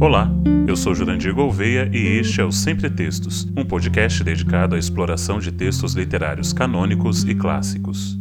[0.00, 0.30] Olá,
[0.68, 5.40] eu sou Jurandir Gouveia e este é o Sempre Textos, um podcast dedicado à exploração
[5.40, 8.16] de textos literários canônicos e clássicos.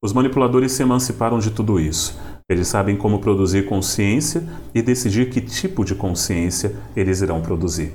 [0.00, 2.16] Os manipuladores se emanciparam de tudo isso.
[2.48, 7.92] Eles sabem como produzir consciência e decidir que tipo de consciência eles irão produzir.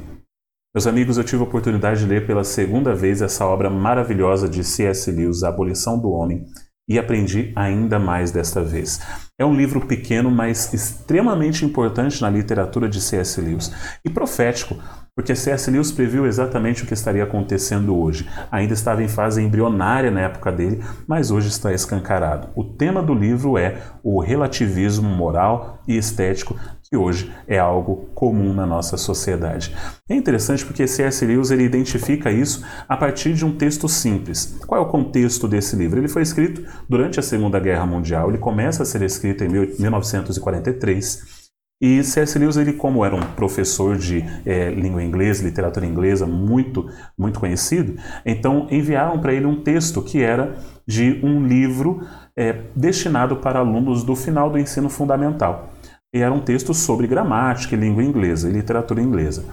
[0.75, 4.61] Meus amigos, eu tive a oportunidade de ler pela segunda vez essa obra maravilhosa de
[4.61, 5.09] C.S.
[5.09, 6.45] Lewis, A Abolição do Homem,
[6.87, 9.01] e aprendi ainda mais desta vez.
[9.37, 13.41] É um livro pequeno, mas extremamente importante na literatura de C.S.
[13.41, 13.71] Lewis
[14.05, 14.77] e profético,
[15.17, 15.71] porque C.S.
[15.71, 18.29] Lewis previu exatamente o que estaria acontecendo hoje.
[18.51, 22.49] Ainda estava em fase embrionária na época dele, mas hoje está escancarado.
[22.55, 28.53] O tema do livro é o relativismo moral e estético que hoje é algo comum
[28.53, 29.75] na nossa sociedade.
[30.07, 31.25] É interessante porque C.S.
[31.25, 34.59] Lewis ele identifica isso a partir de um texto simples.
[34.67, 35.99] Qual é o contexto desse livro?
[35.99, 41.36] Ele foi escrito durante a Segunda Guerra Mundial, ele começa a ser escrito em 1943.
[41.79, 42.39] E C.S.
[42.39, 48.01] Lewis, ele como era um professor de é, língua inglesa, literatura inglesa muito muito conhecido,
[48.25, 52.01] então enviaram para ele um texto que era de um livro
[52.35, 55.69] é, destinado para alunos do final do ensino fundamental.
[56.13, 59.45] E era um texto sobre gramática e língua inglesa e literatura inglesa.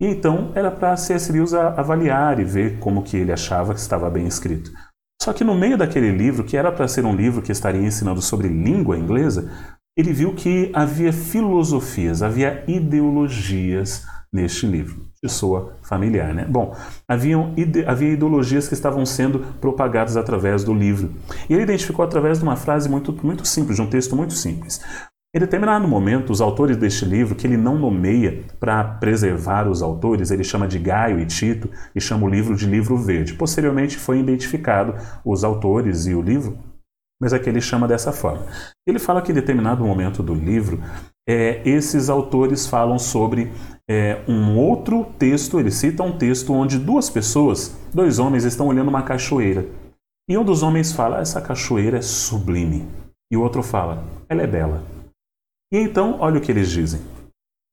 [0.00, 1.32] E então era para C.S.
[1.32, 4.70] Lewis avaliar e ver como que ele achava que estava bem escrito.
[5.20, 8.20] Só que no meio daquele livro, que era para ser um livro que estaria ensinando
[8.20, 9.50] sobre língua inglesa,
[9.96, 15.04] ele viu que havia filosofias, havia ideologias neste livro.
[15.22, 16.44] De sua familiar, né?
[16.46, 16.76] Bom,
[17.08, 21.14] haviam, ide, havia ideologias que estavam sendo propagadas através do livro.
[21.48, 24.82] E ele identificou através de uma frase muito, muito simples, de um texto muito simples.
[25.34, 30.30] Em determinado momento, os autores deste livro, que ele não nomeia para preservar os autores,
[30.30, 33.34] ele chama de Gaio e Tito e chama o livro de livro verde.
[33.34, 36.58] Posteriormente foi identificado os autores e o livro,
[37.24, 38.44] mas aqui ele chama dessa forma.
[38.86, 40.78] Ele fala que em determinado momento do livro,
[41.26, 43.50] é, esses autores falam sobre
[43.88, 48.88] é, um outro texto, ele cita um texto onde duas pessoas, dois homens, estão olhando
[48.88, 49.64] uma cachoeira.
[50.28, 52.86] E um dos homens fala: essa cachoeira é sublime.
[53.32, 54.84] E o outro fala: ela é bela.
[55.72, 57.00] E então, olha o que eles dizem.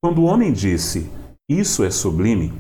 [0.01, 1.11] Quando o homem disse,
[1.49, 2.53] isso é sublime,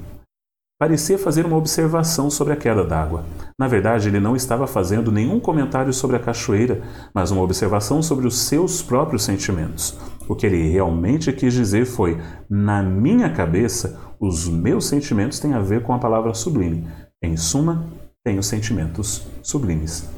[0.81, 3.23] parecia fazer uma observação sobre a queda d'água.
[3.55, 6.81] Na verdade, ele não estava fazendo nenhum comentário sobre a cachoeira,
[7.13, 9.95] mas uma observação sobre os seus próprios sentimentos.
[10.27, 15.59] O que ele realmente quis dizer foi: na minha cabeça, os meus sentimentos têm a
[15.59, 16.87] ver com a palavra sublime.
[17.21, 17.85] Em suma,
[18.23, 20.09] tenho sentimentos sublimes.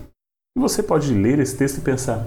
[0.58, 2.26] E você pode ler esse texto e pensar: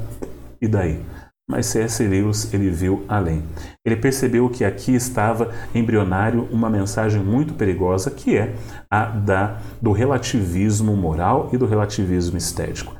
[0.60, 1.02] e daí?
[1.48, 2.02] Mas C.S.
[2.02, 3.44] Lewis ele viu além.
[3.84, 8.54] Ele percebeu que aqui estava embrionário uma mensagem muito perigosa, que é
[8.90, 12.96] a da, do relativismo moral e do relativismo estético.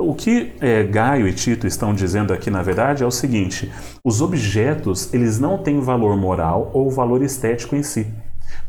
[0.00, 3.72] O que é, Gaio e Tito estão dizendo aqui, na verdade, é o seguinte:
[4.04, 8.06] os objetos eles não têm valor moral ou valor estético em si.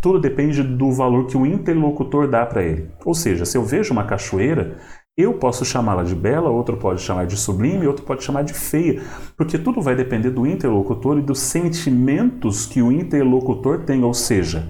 [0.01, 2.89] Tudo depende do valor que o interlocutor dá para ele.
[3.05, 4.77] Ou seja, se eu vejo uma cachoeira,
[5.19, 9.01] eu posso chamá-la de bela, outro pode chamar de sublime, outro pode chamar de feia,
[9.35, 14.65] porque tudo vai depender do interlocutor e dos sentimentos que o interlocutor tem, ou seja,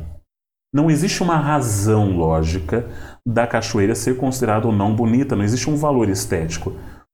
[0.74, 2.88] não existe uma razão lógica
[3.28, 6.74] da cachoeira ser considerada ou não bonita, não existe um valor estético.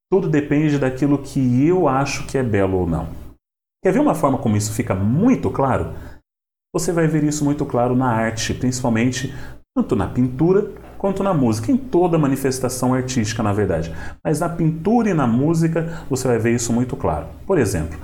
[0.10, 3.08] Tudo depende daquilo que eu acho que é belo ou não.
[3.84, 5.94] Quer ver uma forma como isso fica muito claro?
[6.74, 9.34] Você vai ver isso muito claro na arte, principalmente
[9.76, 10.72] tanto na pintura
[11.06, 13.94] quanto na música, em toda manifestação artística, na verdade.
[14.24, 17.28] Mas na pintura e na música você vai ver isso muito claro.
[17.46, 17.96] Por exemplo,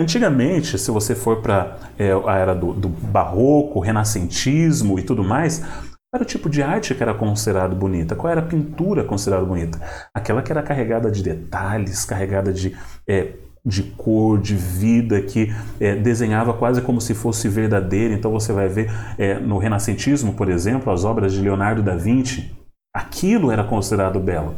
[0.00, 5.58] antigamente, se você for para é, a era do, do barroco, renascentismo e tudo mais,
[5.58, 8.14] qual era o tipo de arte que era considerado bonita?
[8.14, 9.80] Qual era a pintura considerada bonita?
[10.14, 12.76] Aquela que era carregada de detalhes, carregada de
[13.08, 13.32] é,
[13.68, 18.14] de cor, de vida, que é, desenhava quase como se fosse verdadeira.
[18.14, 22.50] Então você vai ver é, no Renascentismo, por exemplo, as obras de Leonardo da Vinci,
[22.96, 24.54] aquilo era considerado belo.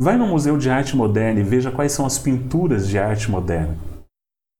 [0.00, 3.76] Vai no Museu de Arte Moderna e veja quais são as pinturas de arte moderna.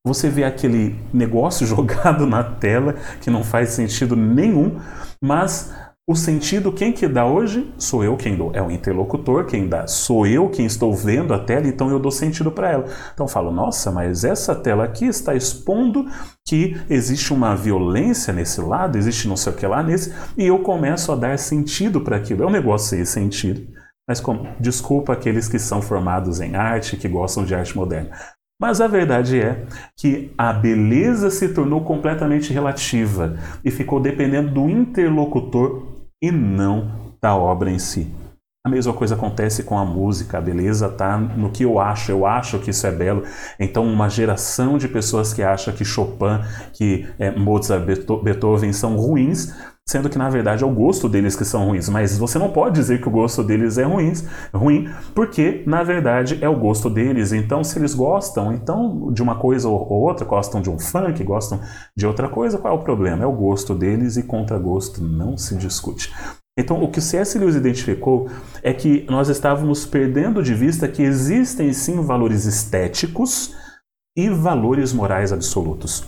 [0.05, 4.79] Você vê aquele negócio jogado na tela que não faz sentido nenhum,
[5.21, 5.73] mas
[6.07, 7.73] o sentido, quem que dá hoje?
[7.79, 8.51] Sou eu quem dou.
[8.53, 9.87] É o interlocutor quem dá.
[9.87, 12.85] Sou eu quem estou vendo a tela, então eu dou sentido para ela.
[13.11, 16.05] Então falo, nossa, mas essa tela aqui está expondo
[16.47, 20.59] que existe uma violência nesse lado, existe não sei o que lá nesse, e eu
[20.59, 22.43] começo a dar sentido para aquilo.
[22.43, 23.67] É um negócio sem sentido.
[24.07, 24.47] Mas como?
[24.59, 28.11] Desculpa aqueles que são formados em arte, que gostam de arte moderna.
[28.61, 29.65] Mas a verdade é
[29.97, 35.94] que a beleza se tornou completamente relativa e ficou dependendo do interlocutor
[36.25, 38.11] e não da obra em si.
[38.65, 42.25] A mesma coisa acontece com a música, a beleza está no que eu acho, eu
[42.25, 43.23] acho que isso é belo.
[43.59, 46.39] Então, uma geração de pessoas que acha que Chopin,
[46.73, 47.85] que é, Mozart,
[48.23, 49.53] Beethoven são ruins,
[49.87, 51.87] sendo que na verdade é o gosto deles que são ruins.
[51.89, 56.39] Mas você não pode dizer que o gosto deles é ruins, ruim, porque na verdade
[56.41, 57.31] é o gosto deles.
[57.31, 61.61] Então, se eles gostam, então de uma coisa ou outra, gostam de um funk, gostam
[61.95, 63.23] de outra coisa, qual é o problema?
[63.23, 66.11] É o gosto deles e contra gosto não se discute.
[66.57, 67.37] Então, o que o C.S.
[67.37, 68.29] Lewis identificou
[68.63, 73.53] é que nós estávamos perdendo de vista que existem sim valores estéticos
[74.17, 76.05] e valores morais absolutos.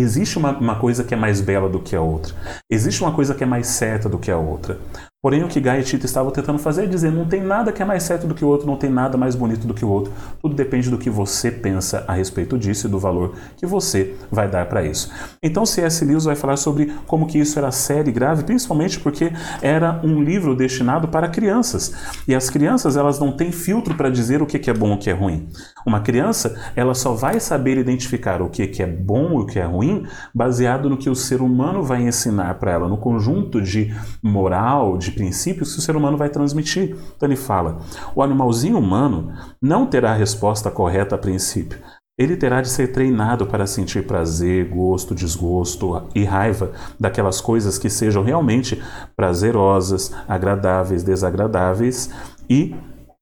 [0.00, 2.34] Existe uma, uma, coisa que é mais bela do que a outra.
[2.70, 4.78] Existe uma coisa que é mais certa do que a outra.
[5.22, 7.82] Porém, o que Gaia e Tito estavam tentando fazer é dizer: não tem nada que
[7.82, 9.88] é mais certo do que o outro, não tem nada mais bonito do que o
[9.88, 10.10] outro.
[10.40, 14.48] Tudo depende do que você pensa a respeito disso e do valor que você vai
[14.48, 15.12] dar para isso.
[15.42, 16.02] Então, C.S.
[16.06, 19.30] Lewis vai falar sobre como que isso era sério e grave, principalmente porque
[19.60, 21.92] era um livro destinado para crianças.
[22.26, 24.98] E as crianças, elas não têm filtro para dizer o que é bom e o
[24.98, 25.50] que é ruim.
[25.84, 29.64] Uma criança, ela só vai saber identificar o que é bom e o que é
[29.64, 34.96] ruim baseado no que o ser humano vai ensinar para ela, no conjunto de moral,
[34.96, 36.96] de de princípios que o ser humano vai transmitir.
[37.16, 37.80] Então ele fala:
[38.14, 41.78] o animalzinho humano não terá a resposta correta a princípio.
[42.18, 47.88] Ele terá de ser treinado para sentir prazer, gosto, desgosto e raiva daquelas coisas que
[47.88, 48.80] sejam realmente
[49.16, 52.10] prazerosas, agradáveis, desagradáveis
[52.48, 52.74] e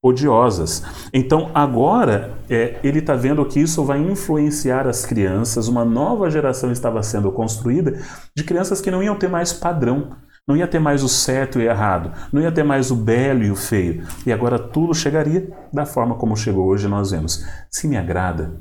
[0.03, 0.83] odiosas.
[1.13, 5.69] Então agora é, ele está vendo que isso vai influenciar as crianças.
[5.69, 7.99] Uma nova geração estava sendo construída
[8.35, 10.09] de crianças que não iam ter mais padrão
[10.49, 13.51] não ia ter mais o certo e errado, não ia ter mais o belo e
[13.51, 14.03] o feio.
[14.25, 17.45] E agora tudo chegaria da forma como chegou hoje nós vemos.
[17.69, 18.53] Se me agrada,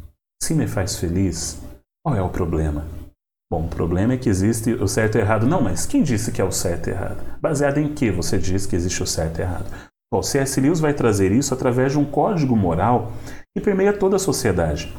[0.42, 1.58] se me faz feliz,
[2.04, 2.84] qual é o problema?
[3.50, 5.46] Bom, o problema é que existe o certo e errado.
[5.46, 7.24] Não, mas quem disse que é o certo e errado?
[7.40, 9.72] Baseado em que você diz que existe o certo e errado?
[10.12, 10.60] Bom, C.S.
[10.60, 13.12] Lewis vai trazer isso através de um código moral
[13.56, 14.94] que permeia toda a sociedade.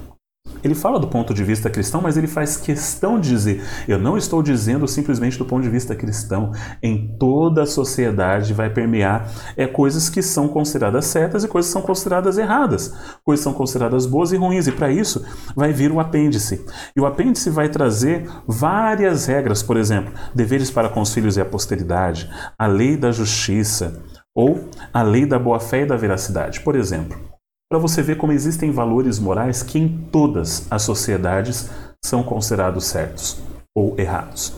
[0.63, 4.17] Ele fala do ponto de vista cristão, mas ele faz questão de dizer: eu não
[4.17, 6.51] estou dizendo simplesmente do ponto de vista cristão.
[6.81, 11.73] Em toda a sociedade vai permear é, coisas que são consideradas certas e coisas que
[11.73, 14.67] são consideradas erradas, coisas que são consideradas boas e ruins.
[14.67, 15.23] E para isso
[15.55, 16.65] vai vir o apêndice.
[16.95, 21.41] E o apêndice vai trazer várias regras, por exemplo, deveres para com os filhos e
[21.41, 24.03] a posteridade, a lei da justiça
[24.35, 26.61] ou a lei da boa-fé e da veracidade.
[26.61, 27.28] Por exemplo,
[27.69, 31.69] para você ver como existem valores morais que em todas as sociedades
[32.03, 33.39] são considerados certos
[33.75, 34.55] ou errados.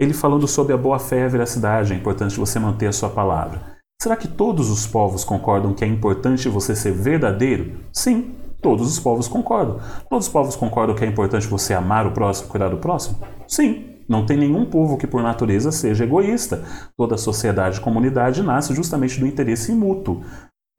[0.00, 3.60] Ele falando sobre a boa-fé e a veracidade, é importante você manter a sua palavra.
[4.00, 7.78] Será que todos os povos concordam que é importante você ser verdadeiro?
[7.92, 9.80] Sim, todos os povos concordam.
[10.08, 13.18] Todos os povos concordam que é importante você amar o próximo, cuidar do próximo?
[13.46, 16.64] Sim, não tem nenhum povo que por natureza seja egoísta.
[16.96, 20.22] Toda sociedade e comunidade nasce justamente do interesse mútuo.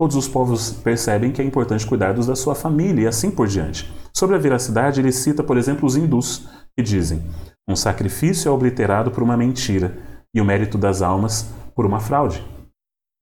[0.04, 3.48] Todos os povos percebem que é importante cuidar dos da sua família e assim por
[3.48, 3.90] diante.
[4.14, 6.46] Sobre a veracidade, ele cita, por exemplo, os hindus,
[6.76, 7.24] que dizem:
[7.66, 9.98] um sacrifício é obliterado por uma mentira
[10.36, 12.46] e o mérito das almas por uma fraude.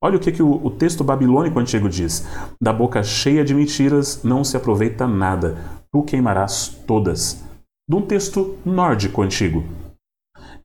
[0.04, 2.25] Olha o que, que o, o texto babilônico antigo diz:
[2.60, 5.60] da boca cheia de mentiras não se aproveita nada,
[5.94, 7.44] tu queimarás todas.
[7.88, 9.63] De um texto nórdico antigo.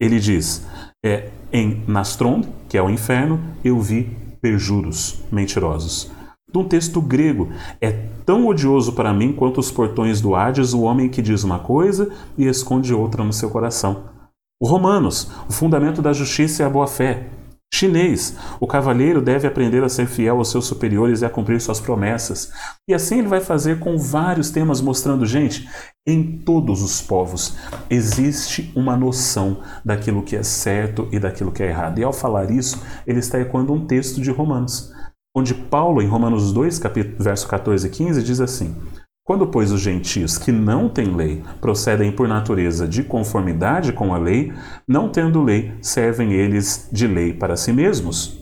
[0.01, 0.67] Ele diz:
[1.05, 6.11] é, em Nastrond, que é o inferno, eu vi perjuros mentirosos.
[6.53, 7.49] De um texto grego,
[7.81, 7.91] é
[8.25, 12.11] tão odioso para mim quanto os portões do Hades o homem que diz uma coisa
[12.39, 14.05] e esconde outra no seu coração.
[14.61, 17.29] O Romanos, o fundamento da justiça é a boa-fé.
[17.75, 21.79] Chinês, o cavalheiro deve aprender a ser fiel aos seus superiores e a cumprir suas
[21.79, 22.51] promessas.
[22.89, 25.69] E assim ele vai fazer com vários temas, mostrando, gente,
[26.07, 27.57] em todos os povos
[27.91, 31.99] existe uma noção daquilo que é certo e daquilo que é errado.
[31.99, 34.91] E ao falar isso, ele está ecoando um texto de Romanos,
[35.37, 38.75] onde Paulo, em Romanos 2, capítulo, verso 14 e 15, diz assim:
[39.27, 44.19] Quando, pois, os gentios que não têm lei procedem por natureza de conformidade com a
[44.19, 44.53] lei,
[44.87, 48.39] não tendo lei, servem eles de lei para si mesmos.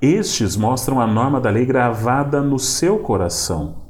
[0.00, 3.86] Estes mostram a norma da lei gravada no seu coração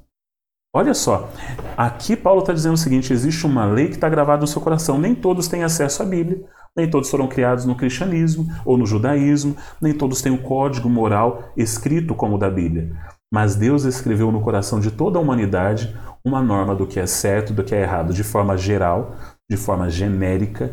[0.77, 1.31] Olha só,
[1.75, 4.99] aqui Paulo está dizendo o seguinte: existe uma lei que está gravada no seu coração.
[4.99, 6.45] Nem todos têm acesso à Bíblia,
[6.77, 11.45] nem todos foram criados no cristianismo ou no judaísmo, nem todos têm um código moral
[11.57, 12.95] escrito como o da Bíblia.
[13.33, 17.53] Mas Deus escreveu no coração de toda a humanidade uma norma do que é certo,
[17.53, 19.15] do que é errado, de forma geral,
[19.49, 20.73] de forma genérica.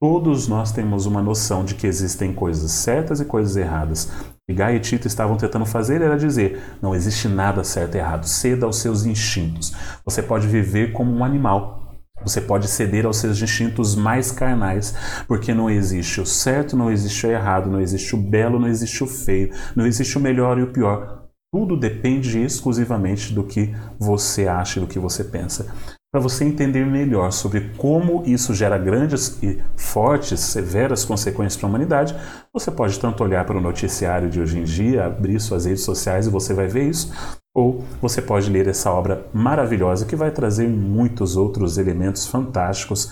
[0.00, 4.10] Todos nós temos uma noção de que existem coisas certas e coisas erradas
[4.48, 8.26] que Gaia e Tito estavam tentando fazer era dizer: não existe nada certo e errado,
[8.26, 9.72] ceda aos seus instintos.
[10.04, 11.84] Você pode viver como um animal.
[12.22, 14.94] Você pode ceder aos seus instintos mais carnais,
[15.28, 19.04] porque não existe o certo, não existe o errado, não existe o belo, não existe
[19.04, 21.25] o feio, não existe o melhor e o pior.
[21.56, 25.74] Tudo depende exclusivamente do que você acha, do que você pensa.
[26.12, 31.70] Para você entender melhor sobre como isso gera grandes e fortes, severas consequências para a
[31.70, 32.14] humanidade,
[32.52, 36.26] você pode tanto olhar para o noticiário de hoje em dia, abrir suas redes sociais
[36.26, 37.10] e você vai ver isso,
[37.54, 43.10] ou você pode ler essa obra maravilhosa que vai trazer muitos outros elementos fantásticos.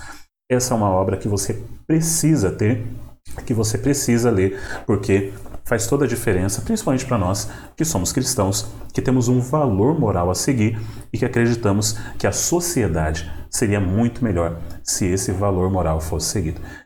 [0.53, 2.85] Essa é uma obra que você precisa ter,
[3.47, 5.33] que você precisa ler, porque
[5.65, 10.31] faz toda a diferença, principalmente para nós que somos cristãos, que temos um valor moral
[10.31, 10.79] a seguir
[11.13, 16.61] e que acreditamos que a sociedade seria muito melhor se esse valor moral fosse seguido.